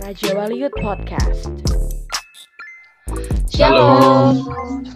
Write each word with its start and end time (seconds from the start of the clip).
Raja 0.00 0.34
Wali 0.34 0.58
Youth 0.58 0.74
Podcast. 0.74 1.46
Shalom. 3.54 4.94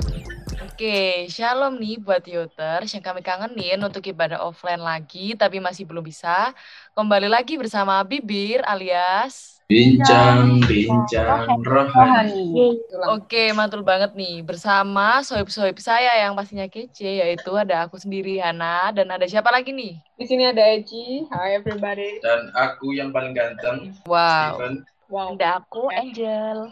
Oke, 0.78 1.26
shalom 1.26 1.74
nih 1.74 1.98
buat 1.98 2.22
Yoters 2.22 2.94
yang 2.94 3.02
kami 3.02 3.18
kangenin 3.18 3.82
untuk 3.82 3.98
ibadah 3.98 4.46
offline 4.46 4.78
lagi 4.78 5.34
tapi 5.34 5.58
masih 5.58 5.82
belum 5.82 6.06
bisa. 6.06 6.54
Kembali 6.94 7.26
lagi 7.26 7.58
bersama 7.58 7.98
Bibir 8.06 8.62
alias 8.62 9.58
Bincang-bincang 9.66 11.50
rohani. 11.66 12.78
Oke, 13.10 13.50
mantul 13.58 13.82
banget 13.82 14.14
nih 14.14 14.46
bersama 14.46 15.18
sohib-sohib 15.26 15.82
saya 15.82 16.14
yang 16.22 16.38
pastinya 16.38 16.70
kece 16.70 17.26
yaitu 17.26 17.50
ada 17.58 17.82
aku 17.82 17.98
sendiri 17.98 18.38
Hana 18.38 18.94
dan 18.94 19.10
ada 19.10 19.26
siapa 19.26 19.50
lagi 19.50 19.74
nih? 19.74 19.98
Di 20.14 20.30
sini 20.30 20.46
ada 20.46 20.62
Eci. 20.62 21.26
Hi 21.34 21.58
everybody. 21.58 22.22
Dan 22.22 22.54
aku 22.54 22.94
yang 22.94 23.10
paling 23.10 23.34
ganteng, 23.34 23.98
Wow. 24.06 24.62
Steven. 24.62 24.86
Wow. 25.10 25.34
Ada 25.34 25.58
aku 25.58 25.90
Angel. 25.90 26.70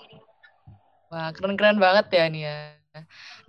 Wah, 1.11 1.34
keren-keren 1.34 1.83
banget 1.83 2.07
ya 2.15 2.30
nih 2.30 2.43
ya. 2.47 2.86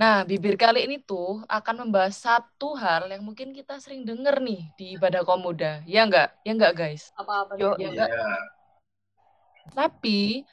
Nah, 0.01 0.25
bibir 0.27 0.55
kali 0.57 0.85
ini 0.89 0.97
tuh 1.03 1.43
akan 1.47 1.87
membahas 1.87 2.15
satu 2.17 2.75
hal 2.75 3.07
yang 3.13 3.23
mungkin 3.23 3.53
kita 3.53 3.77
sering 3.83 4.03
denger 4.03 4.41
nih 4.43 4.61
di 4.79 4.85
ibadah 4.95 5.21
kaum 5.23 5.41
muda. 5.43 5.81
Ya 5.85 6.03
enggak? 6.07 6.33
Ya 6.43 6.51
enggak, 6.55 6.73
guys? 6.75 7.03
Apa-apa 7.15 7.55
Yo, 7.55 7.75
Ya 7.77 7.87
Iya. 7.87 7.89
enggak? 7.93 8.09
Tapi 9.73 10.43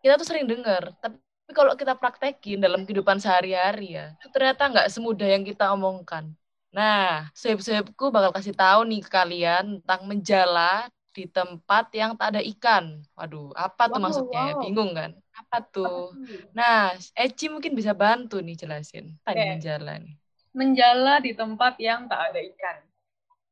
kita 0.00 0.14
tuh 0.16 0.26
sering 0.26 0.46
dengar, 0.48 0.96
tapi 1.02 1.20
kalau 1.52 1.74
kita 1.76 1.92
praktekin 1.98 2.62
dalam 2.62 2.86
kehidupan 2.86 3.18
sehari-hari 3.20 3.98
ya, 3.98 4.14
itu 4.16 4.28
ternyata 4.32 4.62
nggak 4.70 4.88
semudah 4.88 5.28
yang 5.28 5.44
kita 5.44 5.68
omongkan. 5.76 6.30
Nah, 6.70 7.26
sohib-sohibku 7.34 8.14
bakal 8.14 8.30
kasih 8.30 8.54
tahu 8.54 8.86
nih 8.86 9.02
ke 9.02 9.10
kalian 9.10 9.82
tentang 9.82 10.06
menjala 10.06 10.86
di 11.20 11.24
tempat 11.36 11.84
yang 12.00 12.10
tak 12.18 12.28
ada 12.36 12.40
ikan. 12.52 12.84
Waduh, 13.18 13.46
apa 13.66 13.82
tuh 13.92 14.00
Wow, 14.00 14.04
maksudnya? 14.04 14.40
wow. 14.54 14.60
Bingung 14.62 14.90
kan? 14.98 15.10
Apa 15.40 15.56
tuh? 15.74 16.16
Nah, 16.58 16.76
Eci 17.22 17.46
mungkin 17.54 17.72
bisa 17.78 17.92
bantu 18.02 18.36
nih 18.46 18.56
jelasin. 18.60 19.06
Nih 19.34 19.36
Oke. 19.36 19.48
menjala 19.50 19.92
nih? 20.04 20.14
Menjala 20.58 21.14
di 21.26 21.32
tempat 21.40 21.74
yang 21.88 22.00
tak 22.10 22.20
ada 22.34 22.40
ikan. 22.50 22.78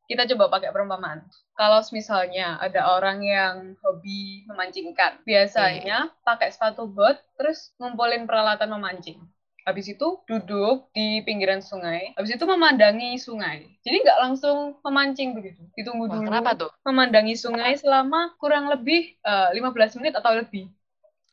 Kita 0.08 0.22
coba 0.34 0.44
pakai 0.58 0.70
perumpamaan. 0.74 1.20
Kalau 1.58 1.80
misalnya 1.92 2.56
ada 2.66 2.80
orang 2.96 3.18
yang 3.22 3.56
hobi 3.84 4.46
memancing 4.48 4.86
ikan, 4.96 5.20
biasanya 5.28 5.98
pakai 6.24 6.48
sepatu 6.54 6.88
bot, 6.88 7.16
terus 7.38 7.58
ngumpulin 7.78 8.24
peralatan 8.24 8.72
memancing. 8.72 9.20
Habis 9.68 9.86
itu 9.94 10.06
duduk 10.28 10.76
di 10.96 11.20
pinggiran 11.26 11.60
sungai, 11.70 12.02
habis 12.16 12.32
itu 12.36 12.44
memandangi 12.48 13.10
sungai. 13.26 13.58
Jadi 13.84 13.96
nggak 14.04 14.18
langsung 14.24 14.58
memancing 14.86 15.30
begitu. 15.36 15.60
Ditunggu 15.76 16.06
Wah, 16.08 16.16
dulu. 16.16 16.26
kenapa 16.26 16.50
tuh? 16.60 16.70
Memandangi 16.88 17.34
sungai 17.44 17.72
selama 17.82 18.20
kurang 18.40 18.64
lebih 18.72 19.00
eh, 19.28 19.48
15 19.56 19.92
menit 20.00 20.14
atau 20.16 20.32
lebih. 20.40 20.64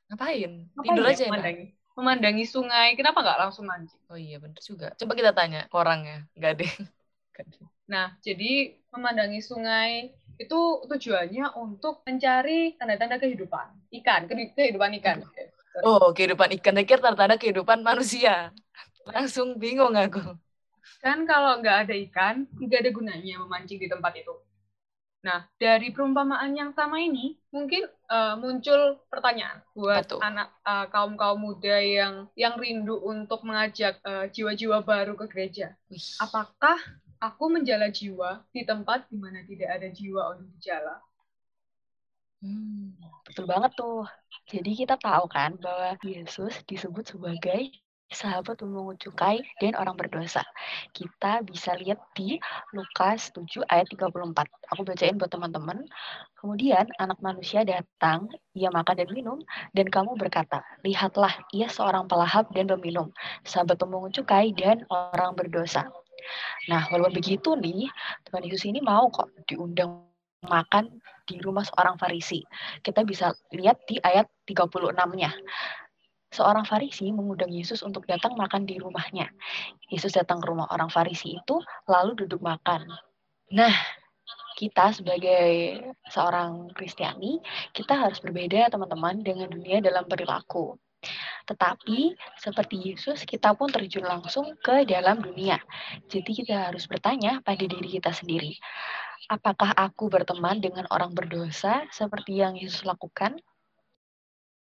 Ngapain? 0.09 0.51
Ngapain 0.75 0.97
Tidur 0.97 1.05
ya 1.11 1.15
aja 1.15 1.23
enak. 1.31 1.31
memandangi? 1.31 1.65
Memandangi 1.97 2.45
sungai, 2.53 2.89
kenapa 2.99 3.17
nggak 3.23 3.39
langsung 3.41 3.65
mancing? 3.71 4.03
Oh 4.11 4.17
iya, 4.25 4.35
bener 4.43 4.59
juga. 4.69 4.85
Coba 4.99 5.13
kita 5.19 5.31
tanya 5.37 5.59
ke 5.71 5.75
orangnya. 5.81 6.15
Nggak 6.37 6.51
deh. 6.59 6.71
Deh. 7.51 7.67
Nah, 7.93 8.07
jadi 8.25 8.51
memandangi 8.93 9.39
sungai 9.49 9.91
itu 10.41 10.59
tujuannya 10.89 11.45
untuk 11.63 12.01
mencari 12.07 12.75
tanda-tanda 12.77 13.17
kehidupan 13.23 13.67
ikan, 14.01 14.21
ke- 14.29 14.53
kehidupan 14.57 14.91
ikan. 14.99 15.17
Oh, 15.83 16.13
kehidupan 16.15 16.55
ikan 16.61 16.75
pikir 16.79 16.99
tanda 17.03 17.35
kehidupan 17.35 17.83
manusia. 17.83 18.53
Langsung 19.07 19.59
bingung 19.59 19.93
aku. 19.97 20.21
Kan 21.03 21.27
kalau 21.27 21.59
nggak 21.61 21.77
ada 21.87 21.95
ikan, 22.07 22.35
nggak 22.61 22.79
ada 22.81 22.91
gunanya 22.91 23.35
memancing 23.41 23.79
di 23.81 23.87
tempat 23.89 24.13
itu. 24.17 24.33
Nah, 25.25 25.41
dari 25.57 25.89
perumpamaan 25.89 26.53
yang 26.53 26.71
sama 26.77 27.01
ini, 27.01 27.33
mungkin 27.49 27.89
eh, 27.89 28.35
muncul 28.37 29.01
pertanyaan 29.09 29.57
buat 29.73 30.05
tuh? 30.05 30.21
anak 30.21 30.53
eh, 30.61 30.85
kaum-kaum 30.93 31.41
muda 31.41 31.81
yang 31.81 32.29
yang 32.37 32.55
rindu 32.61 33.01
untuk 33.01 33.41
mengajak 33.41 33.97
eh, 34.05 34.29
jiwa-jiwa 34.29 34.85
baru 34.85 35.17
ke 35.17 35.25
gereja. 35.33 35.73
Apakah 36.21 36.77
aku 37.17 37.45
menjala 37.49 37.89
jiwa 37.89 38.45
di 38.53 38.61
tempat 38.69 39.09
di 39.09 39.17
mana 39.17 39.41
tidak 39.49 39.69
ada 39.81 39.87
jiwa 39.89 40.37
untuk 40.37 40.47
dijala? 40.57 41.01
Hmm. 42.43 42.95
Betul 43.25 43.45
banget 43.49 43.71
tuh. 43.79 44.05
Jadi 44.51 44.71
kita 44.85 44.95
tahu 45.01 45.25
kan 45.31 45.57
bahwa 45.57 45.97
Yesus 46.05 46.61
disebut 46.69 47.15
sebagai 47.15 47.73
sahabat 48.13 48.61
pemungut 48.61 49.01
cukai 49.01 49.41
dan 49.57 49.73
orang 49.73 49.97
berdosa. 49.97 50.45
Kita 50.93 51.41
bisa 51.41 51.73
lihat 51.73 51.97
di 52.13 52.37
Lukas 52.77 53.33
7 53.33 53.65
ayat 53.65 53.89
34. 53.89 54.45
Aku 54.71 54.81
bacain 54.85 55.17
buat 55.17 55.31
teman-teman. 55.33 55.89
Kemudian 56.37 56.85
anak 57.01 57.17
manusia 57.25 57.65
datang, 57.65 58.29
ia 58.53 58.69
makan 58.69 59.01
dan 59.01 59.09
minum, 59.09 59.39
dan 59.73 59.89
kamu 59.89 60.13
berkata, 60.21 60.61
lihatlah 60.85 61.33
ia 61.49 61.65
seorang 61.65 62.05
pelahap 62.05 62.53
dan 62.53 62.69
peminum, 62.69 63.09
sahabat 63.41 63.81
pemungut 63.81 64.13
cukai 64.13 64.53
dan 64.53 64.85
orang 64.93 65.33
berdosa. 65.33 65.89
Nah, 66.69 66.85
walaupun 66.89 67.17
begitu 67.17 67.57
nih, 67.57 67.89
Tuhan 68.29 68.45
Yesus 68.45 68.65
ini 68.69 68.81
mau 68.81 69.09
kok 69.09 69.29
diundang 69.49 70.14
makan 70.47 71.01
di 71.25 71.41
rumah 71.41 71.65
seorang 71.65 71.97
Farisi. 71.97 72.45
Kita 72.81 73.01
bisa 73.01 73.33
lihat 73.53 73.81
di 73.89 73.97
ayat 74.01 74.29
36-nya. 74.45 75.31
Seorang 76.33 76.67
Farisi 76.67 77.09
mengundang 77.09 77.49
Yesus 77.49 77.81
untuk 77.81 78.05
datang 78.05 78.35
makan 78.35 78.67
di 78.67 78.77
rumahnya. 78.77 79.31
Yesus 79.89 80.13
datang 80.13 80.43
ke 80.43 80.47
rumah 80.51 80.69
orang 80.69 80.91
Farisi 80.91 81.39
itu, 81.39 81.57
lalu 81.87 82.25
duduk 82.25 82.43
makan. 82.43 82.85
Nah, 83.55 83.73
kita 84.55 84.95
sebagai 84.95 85.79
seorang 86.09 86.71
Kristiani, 86.71 87.43
kita 87.75 87.95
harus 87.95 88.23
berbeda 88.23 88.71
teman-teman 88.71 89.19
dengan 89.21 89.51
dunia 89.51 89.83
dalam 89.83 90.07
perilaku. 90.07 90.79
Tetapi 91.45 92.17
seperti 92.41 92.93
Yesus, 92.93 93.21
kita 93.27 93.53
pun 93.53 93.69
terjun 93.69 94.07
langsung 94.07 94.57
ke 94.57 94.87
dalam 94.89 95.21
dunia. 95.21 95.61
Jadi 96.09 96.31
kita 96.41 96.71
harus 96.71 96.89
bertanya 96.89 97.43
pada 97.45 97.61
diri 97.61 97.85
kita 97.85 98.09
sendiri, 98.09 98.57
apakah 99.29 99.73
aku 99.73 100.09
berteman 100.09 100.61
dengan 100.61 100.85
orang 100.93 101.13
berdosa 101.13 101.85
seperti 101.89 102.41
yang 102.41 102.57
Yesus 102.57 102.85
lakukan? 102.85 103.37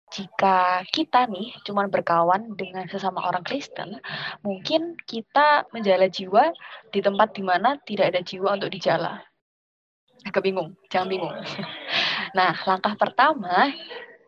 Jika 0.06 0.86
kita 0.94 1.26
nih 1.26 1.50
cuma 1.66 1.90
berkawan 1.90 2.54
dengan 2.54 2.86
sesama 2.86 3.26
orang 3.26 3.42
Kristen, 3.42 3.98
mungkin 4.46 4.94
kita 5.02 5.66
menjala 5.74 6.06
jiwa 6.06 6.54
di 6.94 7.02
tempat 7.02 7.34
di 7.34 7.42
mana 7.42 7.74
tidak 7.82 8.14
ada 8.14 8.22
jiwa 8.22 8.54
untuk 8.54 8.70
dijala. 8.70 9.18
Agak 10.22 10.46
bingung, 10.46 10.74
jangan 10.90 11.08
bingung. 11.10 11.34
Nah, 12.34 12.52
langkah 12.68 12.92
pertama 13.00 13.70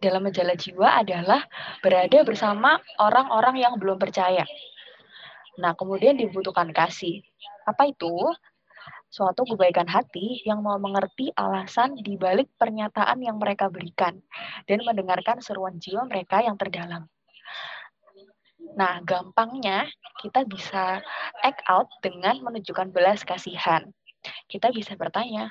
dalam 0.00 0.22
menjala 0.24 0.54
jiwa 0.56 1.02
adalah 1.02 1.44
berada 1.84 2.24
bersama 2.24 2.80
orang-orang 2.96 3.60
yang 3.60 3.74
belum 3.76 4.00
percaya. 4.00 4.46
Nah, 5.58 5.74
kemudian 5.74 6.16
dibutuhkan 6.16 6.70
kasih. 6.70 7.20
Apa 7.66 7.90
itu? 7.90 8.08
Suatu 9.08 9.48
kebaikan 9.48 9.88
hati 9.88 10.44
yang 10.44 10.60
mau 10.60 10.76
mengerti 10.76 11.32
alasan 11.32 11.96
di 11.96 12.20
balik 12.20 12.52
pernyataan 12.60 13.24
yang 13.24 13.40
mereka 13.40 13.72
berikan 13.72 14.20
dan 14.68 14.84
mendengarkan 14.84 15.40
seruan 15.40 15.80
jiwa 15.80 16.04
mereka 16.04 16.44
yang 16.44 16.60
terdalam. 16.60 17.08
Nah, 18.76 19.00
gampangnya 19.00 19.88
kita 20.20 20.44
bisa 20.44 21.00
act 21.40 21.64
out 21.72 21.88
dengan 22.04 22.36
menunjukkan 22.44 22.92
belas 22.92 23.24
kasihan. 23.24 23.88
Kita 24.44 24.68
bisa 24.76 24.92
bertanya, 24.92 25.48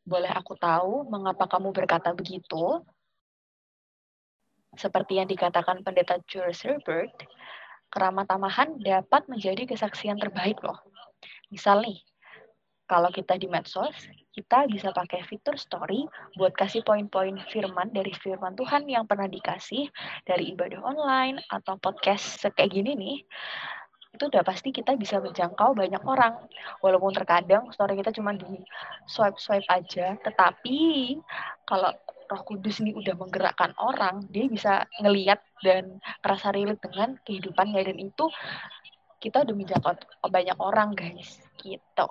boleh 0.00 0.32
aku 0.32 0.56
tahu 0.56 1.04
mengapa 1.12 1.44
kamu 1.52 1.76
berkata 1.76 2.16
begitu? 2.16 2.80
Seperti 4.72 5.20
yang 5.20 5.28
dikatakan 5.28 5.84
pendeta 5.84 6.16
Jules 6.24 6.64
Herbert, 6.64 7.12
keramat 7.92 8.24
tamahan 8.24 8.80
dapat 8.80 9.28
menjadi 9.28 9.68
kesaksian 9.68 10.16
terbaik 10.16 10.56
loh. 10.64 10.80
Misal 11.52 11.84
nih, 11.84 12.00
kalau 12.86 13.10
kita 13.10 13.34
di 13.34 13.50
medsos, 13.50 13.94
kita 14.30 14.70
bisa 14.70 14.94
pakai 14.94 15.26
fitur 15.26 15.58
story 15.58 16.06
buat 16.38 16.54
kasih 16.54 16.86
poin-poin 16.86 17.34
firman 17.50 17.90
dari 17.90 18.14
firman 18.14 18.54
Tuhan 18.54 18.86
yang 18.86 19.04
pernah 19.10 19.26
dikasih 19.26 19.90
dari 20.22 20.54
ibadah 20.54 20.80
online 20.86 21.42
atau 21.50 21.74
podcast 21.82 22.46
kayak 22.54 22.70
gini 22.70 22.94
nih. 22.94 23.16
Itu 24.14 24.30
udah 24.30 24.46
pasti 24.46 24.70
kita 24.70 24.94
bisa 24.94 25.18
menjangkau 25.18 25.76
banyak 25.76 26.00
orang. 26.06 26.46
Walaupun 26.80 27.12
terkadang 27.12 27.68
story 27.74 27.98
kita 28.00 28.14
cuma 28.14 28.32
di 28.38 28.62
swipe-swipe 29.10 29.66
aja, 29.66 30.14
tetapi 30.22 31.18
kalau 31.66 31.90
Roh 32.26 32.42
Kudus 32.42 32.82
ini 32.82 32.94
udah 32.94 33.14
menggerakkan 33.18 33.74
orang, 33.78 34.26
dia 34.30 34.46
bisa 34.50 34.86
ngeliat 35.02 35.42
dan 35.62 35.98
ngerasa 36.22 36.54
relate 36.54 36.82
dengan 36.86 37.18
kehidupannya 37.22 37.82
dan 37.82 37.98
itu 37.98 38.26
kita 39.22 39.42
udah 39.42 39.54
menjangkau 39.56 39.94
banyak 40.28 40.58
orang 40.60 40.92
guys 40.92 41.40
gitu. 41.60 42.10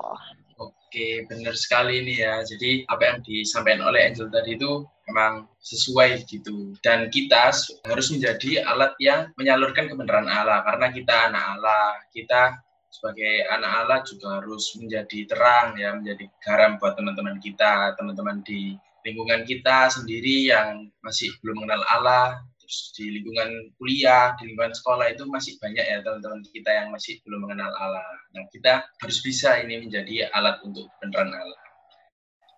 Oke, 0.56 1.28
benar 1.28 1.56
sekali 1.60 2.00
ini 2.00 2.24
ya. 2.24 2.40
Jadi 2.40 2.88
apa 2.88 3.04
yang 3.04 3.18
disampaikan 3.28 3.84
oleh 3.92 4.08
Angel 4.08 4.32
tadi 4.32 4.56
itu 4.56 4.88
memang 5.12 5.52
sesuai 5.60 6.24
gitu. 6.24 6.72
Dan 6.80 7.12
kita 7.12 7.52
harus 7.84 8.08
menjadi 8.08 8.64
alat 8.64 8.96
yang 9.04 9.30
menyalurkan 9.36 9.92
kebenaran 9.92 10.32
Allah 10.32 10.64
karena 10.64 10.88
kita 10.96 11.32
anak 11.32 11.44
Allah. 11.60 12.00
Kita 12.16 12.56
sebagai 12.88 13.44
anak 13.52 13.72
Allah 13.84 14.00
juga 14.08 14.40
harus 14.40 14.72
menjadi 14.80 15.20
terang 15.28 15.76
ya, 15.76 15.92
menjadi 16.00 16.24
garam 16.40 16.80
buat 16.80 16.96
teman-teman 16.96 17.44
kita, 17.44 17.92
teman-teman 18.00 18.40
di 18.48 18.80
lingkungan 19.04 19.44
kita 19.44 19.92
sendiri 19.92 20.50
yang 20.50 20.88
masih 21.04 21.30
belum 21.44 21.62
mengenal 21.62 21.84
Allah, 21.92 22.40
terus 22.66 22.92
di 22.98 23.06
lingkungan 23.22 23.72
kuliah, 23.78 24.34
di 24.42 24.50
lingkungan 24.50 24.74
sekolah 24.74 25.14
itu 25.14 25.24
masih 25.30 25.56
banyak 25.62 25.86
ya 25.86 26.02
teman-teman 26.02 26.42
kita 26.50 26.72
yang 26.74 26.90
masih 26.90 27.22
belum 27.22 27.46
mengenal 27.46 27.72
Allah. 27.78 28.04
Nah, 28.34 28.44
kita 28.50 28.84
harus 29.00 29.18
bisa 29.22 29.62
ini 29.62 29.86
menjadi 29.86 30.34
alat 30.34 30.60
untuk 30.66 30.90
kebenaran 30.98 31.32
Allah. 31.32 31.62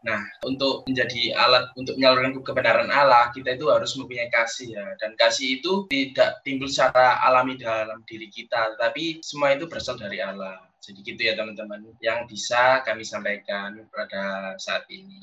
Nah, 0.08 0.24
untuk 0.48 0.88
menjadi 0.88 1.36
alat 1.36 1.68
untuk 1.76 2.00
menyalurkan 2.00 2.40
kebenaran 2.40 2.88
Allah, 2.88 3.28
kita 3.36 3.60
itu 3.60 3.68
harus 3.68 3.92
mempunyai 4.00 4.32
kasih 4.32 4.80
ya. 4.80 4.86
Dan 5.04 5.20
kasih 5.20 5.60
itu 5.60 5.84
tidak 5.92 6.40
timbul 6.48 6.72
secara 6.72 7.20
alami 7.28 7.60
dalam 7.60 8.00
diri 8.08 8.32
kita, 8.32 8.80
tapi 8.80 9.20
semua 9.20 9.52
itu 9.52 9.68
berasal 9.68 10.00
dari 10.00 10.24
Allah. 10.24 10.64
Jadi 10.80 11.04
gitu 11.04 11.22
ya 11.28 11.36
teman-teman, 11.36 11.84
yang 12.00 12.24
bisa 12.30 12.80
kami 12.88 13.04
sampaikan 13.04 13.76
pada 13.92 14.56
saat 14.56 14.88
ini. 14.88 15.20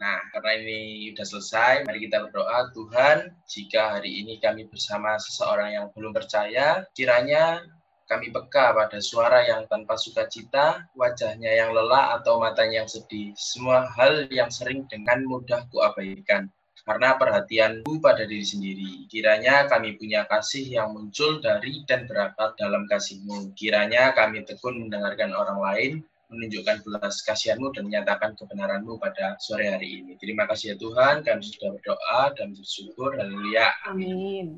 Nah, 0.00 0.16
karena 0.32 0.52
ini 0.64 1.12
sudah 1.12 1.26
selesai, 1.28 1.74
mari 1.84 2.08
kita 2.08 2.24
berdoa, 2.24 2.72
Tuhan, 2.72 3.36
jika 3.44 4.00
hari 4.00 4.24
ini 4.24 4.40
kami 4.40 4.64
bersama 4.64 5.20
seseorang 5.20 5.76
yang 5.76 5.86
belum 5.92 6.16
percaya, 6.16 6.88
kiranya 6.96 7.60
kami 8.08 8.32
peka 8.32 8.72
pada 8.72 8.96
suara 8.98 9.44
yang 9.44 9.68
tanpa 9.68 10.00
sukacita, 10.00 10.88
wajahnya 10.96 11.52
yang 11.52 11.76
lelah 11.76 12.16
atau 12.16 12.40
matanya 12.40 12.82
yang 12.82 12.90
sedih. 12.90 13.36
Semua 13.36 13.92
hal 14.00 14.24
yang 14.32 14.48
sering 14.48 14.88
dengan 14.88 15.20
mudah 15.28 15.68
kuabaikan 15.68 16.48
karena 16.88 17.14
perhatianku 17.20 18.00
pada 18.00 18.24
diri 18.24 18.42
sendiri. 18.42 18.92
Kiranya 19.06 19.68
kami 19.68 19.94
punya 20.00 20.26
kasih 20.26 20.64
yang 20.80 20.96
muncul 20.96 21.38
dari 21.38 21.84
dan 21.84 22.08
berakar 22.08 22.56
dalam 22.56 22.88
kasihmu. 22.88 23.52
Kiranya 23.54 24.16
kami 24.16 24.42
tekun 24.48 24.80
mendengarkan 24.80 25.30
orang 25.36 25.60
lain, 25.60 25.92
menunjukkan 26.30 26.86
belas 26.86 27.20
kasihanmu 27.26 27.74
dan 27.74 27.90
menyatakan 27.90 28.38
kebenaranmu 28.38 28.96
pada 29.02 29.34
sore 29.42 29.66
hari 29.66 30.00
ini. 30.00 30.14
Terima 30.16 30.46
kasih 30.46 30.74
ya 30.74 30.76
Tuhan, 30.78 31.26
kami 31.26 31.42
sudah 31.42 31.70
berdoa 31.74 32.22
dan 32.38 32.54
bersyukur. 32.54 33.18
Haleluya. 33.18 33.66
Amin. 33.90 34.56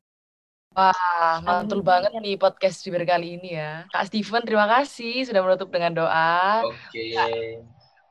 Wah, 0.73 1.37
mantul 1.45 1.85
banget 1.85 2.17
nih 2.17 2.41
podcast 2.41 2.81
Diber 2.81 3.05
kali 3.05 3.37
ini 3.37 3.61
ya. 3.61 3.85
Kak 3.93 4.09
Steven, 4.09 4.41
terima 4.45 4.65
kasih 4.65 5.29
sudah 5.29 5.45
menutup 5.45 5.69
dengan 5.69 5.93
doa. 5.93 6.65
Oke. 6.65 7.13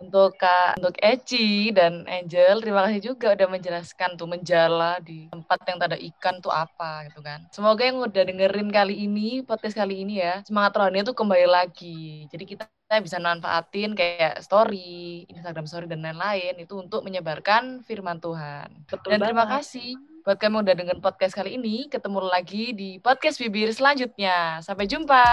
Untuk 0.01 0.33
Kak, 0.41 0.81
untuk 0.81 0.97
Eci 0.97 1.69
dan 1.69 2.09
Angel, 2.09 2.57
terima 2.57 2.89
kasih 2.89 3.13
juga 3.13 3.37
udah 3.37 3.47
menjelaskan 3.53 4.17
tuh 4.17 4.25
menjala 4.25 4.97
di 4.97 5.29
tempat 5.29 5.61
yang 5.69 5.77
tak 5.77 5.89
ada 5.93 5.99
ikan 6.01 6.35
tuh 6.41 6.49
apa 6.49 7.05
gitu 7.05 7.21
kan. 7.21 7.45
Semoga 7.53 7.85
yang 7.85 8.01
udah 8.01 8.23
dengerin 8.25 8.73
kali 8.73 9.05
ini, 9.05 9.45
podcast 9.45 9.77
kali 9.77 10.01
ini 10.01 10.25
ya, 10.25 10.41
semangat 10.41 10.73
rohani 10.73 11.05
itu 11.05 11.13
kembali 11.13 11.45
lagi. 11.45 12.25
Jadi 12.33 12.43
kita 12.49 12.65
bisa 12.97 13.21
manfaatin 13.21 13.93
kayak 13.93 14.41
story, 14.41 15.29
Instagram 15.29 15.69
story 15.69 15.85
dan 15.85 16.01
lain-lain 16.01 16.57
itu 16.57 16.81
untuk 16.81 17.05
menyebarkan 17.05 17.85
firman 17.85 18.17
Tuhan. 18.17 18.73
Betul 18.89 19.15
dan 19.15 19.21
terima 19.21 19.45
banget. 19.45 19.69
kasih 19.69 19.89
buat 20.21 20.37
kamu 20.37 20.61
udah 20.65 20.75
dengerin 20.77 21.01
podcast 21.01 21.33
kali 21.33 21.57
ini. 21.57 21.89
Ketemu 21.89 22.19
lagi 22.25 22.73
di 22.73 22.97
podcast 23.01 23.37
Bibir 23.37 23.69
selanjutnya. 23.73 24.61
Sampai 24.65 24.85
jumpa. 24.85 25.23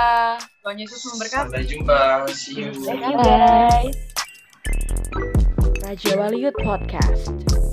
Tuhan 0.65 0.77
Yesus 0.77 1.01
memberkati. 1.13 1.45
Sampai 1.49 1.65
jumpa. 1.65 2.01
See 2.33 2.69
you. 2.69 2.73
Bye. 3.17 4.18
Raja 5.83 6.17
Wali 6.17 6.41
Youth 6.43 6.55
Podcast. 6.57 7.68